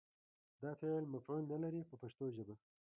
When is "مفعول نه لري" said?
1.15-1.81